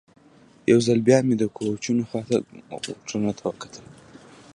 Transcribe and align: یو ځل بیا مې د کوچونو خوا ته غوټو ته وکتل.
یو 0.71 0.79
ځل 0.87 0.99
بیا 1.07 1.19
مې 1.27 1.35
د 1.39 1.43
کوچونو 1.57 2.03
خوا 2.09 2.21
ته 2.29 2.35
غوټو 2.69 3.31
ته 3.39 3.43
وکتل. 3.49 3.85